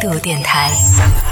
[0.00, 0.70] 度电台，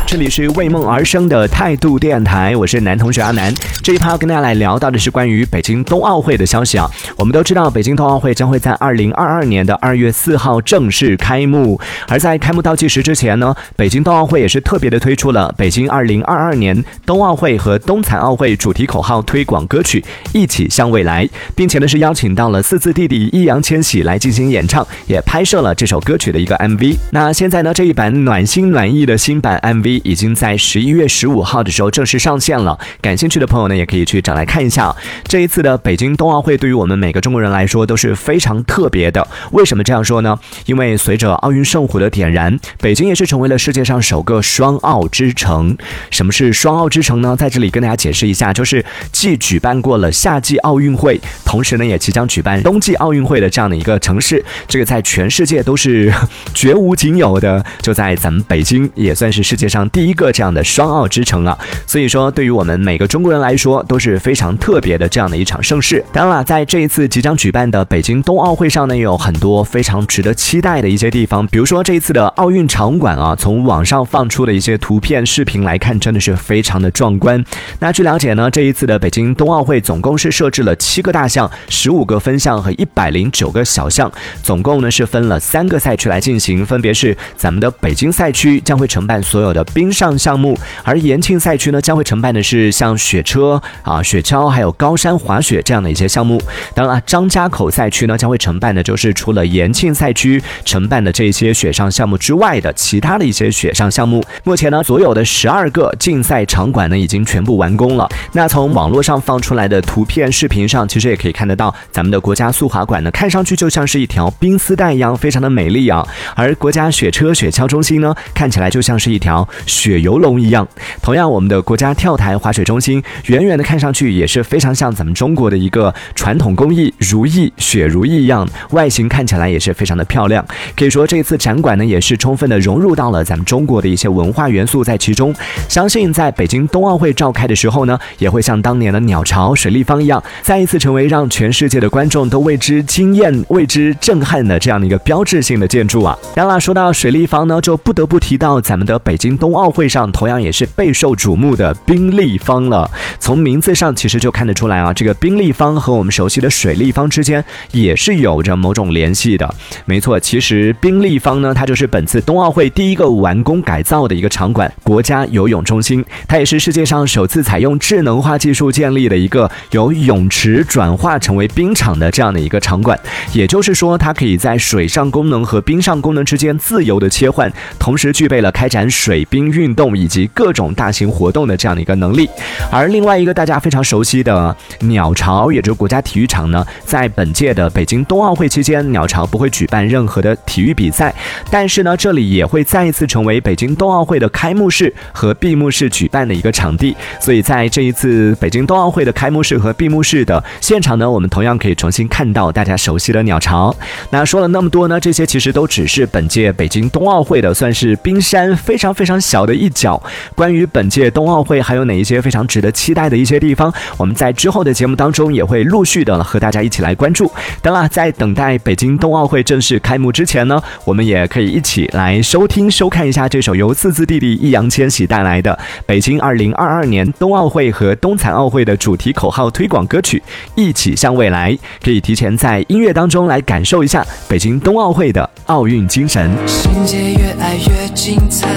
[0.07, 3.53] 这里是为梦而生的态度电台，我是男同学阿南。
[3.83, 6.89] 这一趴要跟大家来聊到的是关于北京冬奥会的消息啊。
[7.17, 11.79] 我们都知道，北京冬奥会将会在二零二二年的二月四号正式开幕。
[12.09, 20.01] 而在开幕倒计时之前呢，北京冬奥会也是特别的推出了北京二零二二年冬奥会和冬残奥会主题口号推广歌曲
[20.33, 26.97] 《一起向未来》，并且呢是邀请到了四字弟弟易烊千玺来进行演唱，也拍摄了这首歌曲的一个 MV。
[27.11, 32.79] 那现在呢，这一版暖心心暖意的新版 MV 已经在十一月十五号的时候正式上线了。
[33.01, 34.95] 感兴趣的朋友呢，也可以去找来看一下。
[35.25, 39.27] 这一次的北京冬奥会对于我们每个中国人来说都是非常特别的。
[39.51, 40.39] 为什么这样说呢？
[40.67, 45.77] 因为随着奥运圣火的点燃，北京也是成为了世界上首个双奥之城。
[46.13, 47.35] 什么是双奥之城呢？
[47.37, 54.45] 在这里跟大家解释一下，就是既举办过了夏季奥运会，同时呢也即将举办冬季奥运会的这样的一个城市。
[54.69, 56.15] 这个在全世界都是
[56.55, 57.67] 绝无仅有的。
[57.83, 61.59] 就在咱们北京，也算是世界上第一个这样的双奥之城啊。
[61.87, 66.05] 所以说，对于我们每个中国人来说，都是非常特别的这样的一场盛事。
[66.13, 71.47] 当然了，在这一次即将举办的北京冬奥会上呢，也有很多非常值得期待的一些地方。
[71.49, 77.43] 比如说这一次的奥运场馆啊，从网上放出的一些图片、视频来看，真的是非常的壮观。
[77.81, 84.11] 那据了解呢，这一次的北京冬奥会总共是设置了七个大项、十五个分项和一百零九个小项，
[84.43, 96.43] 总共呢是分了三个赛区来进行，分别是咱们的北京赛区将会承办所有的冰上项目，而延庆赛区呢将会承办的是像雪车啊、雪橇还有高山滑雪这样的一些项目。
[96.75, 104.23] 当然了，张家口赛区呢将会承办的就是除了延庆赛区承办的这些雪上项目之外的其他的一些雪上项目。
[104.43, 108.09] 目前呢，所有的十二个竞赛场馆呢已经全部完工了。
[108.33, 116.07] 那从网络上放出来的图片、视频上，其实也可以看得到，咱们的国家速滑馆呢看上去就像是一条冰丝带一样，非常的美丽啊。
[116.35, 120.67] 而国家雪车雪橇中心呢，看起来就像是一条雪游龙一样。
[121.03, 130.45] 同样，我们的国家跳台滑雪中心，远远的看上去也是非常像咱们中国的一个传统工艺如意雪如意一样，外形看起来也是非常的漂亮。
[130.77, 135.35] 可以说，这次展馆呢，也是充分的融入到了咱们中国的一些文化元素在其中。
[135.69, 146.17] 相信在北京冬奥会召开的时候呢，也会像当年的鸟巢、水立方一样，再一次成为让全世界的观众都为之惊艳、为之震撼的这样的一个标志性的建筑啊。
[146.35, 152.89] 当然了，说到水立方呢，就不得不不提到咱们的北京冬奥会上同样也是备受瞩目的冰立方了。
[153.19, 159.53] 从名字上其实就看得出来啊，这个冰立方和我们熟悉的水立方之间也是有着某种联系的。
[159.85, 166.05] 没错，其实冰立方呢，它就是本次冬奥会第一个完工改造的一个场馆——国家游泳中心。
[166.29, 172.97] 它也是世界上首次采用智能化技术建立的一个由泳池转化成为冰场的这样的一个场馆。
[173.33, 182.29] 也就是说，它可以在水上功能和冰上功能之间自由的切换，同时具备了开展水冰运动以及各种大型活动的这样的一个能力。
[182.71, 191.15] 而另外一个大家非常熟悉的鸟巢，也就是国家体育场呢，在本届的北京冬奥会期间，鸟巢不会举办任何的体育比赛，
[191.51, 196.97] 但是呢，这里也会再一次成为北京冬奥会的开幕式和闭幕式举办的一个场地。
[197.21, 203.75] 所以在这一次北京冬奥会的开幕式和闭幕式的现场呢，我们同样可以重新看到大家熟悉的鸟巢。
[204.11, 210.03] 那说了那么多呢，这些其实都只是本届北京冬奥会的算是冰山非常非常小的一角。
[210.35, 217.31] 关于本届冬奥会还有哪一些非常值得期待的一些地方，我们在之后的节目当中也会陆续的和大家一起来关注。
[217.63, 230.19] 当然，在等待北京冬奥会正式开幕之前呢，我们也可以一起来收听收看一下这首由四字弟弟易烊千玺带来的北京二零二二年冬奥会和冬残奥会的主题口号推广歌曲
[230.55, 231.53] 《一起向未来》，
[231.83, 236.31] 可以提前在音乐当中来感受一下北京冬奥会的奥运精神。
[236.47, 238.49] 世界越爱越精彩，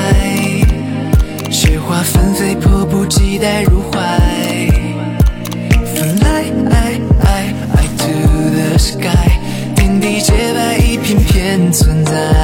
[1.51, 3.99] 雪花纷飞，迫不及待入怀。
[5.95, 6.51] Fly
[7.97, 8.13] to
[8.49, 9.09] the sky，
[9.75, 12.36] 天地洁白，一片片存在。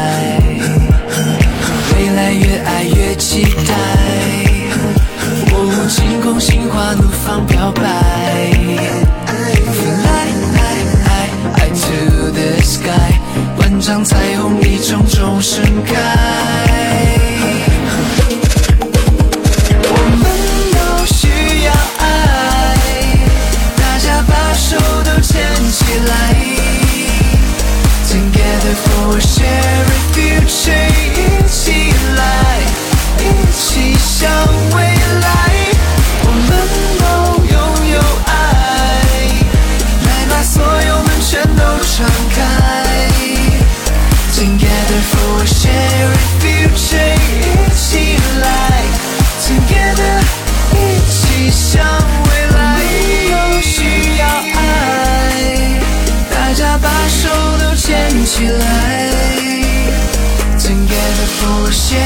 [29.15, 29.42] ocean.
[61.73, 62.02] 来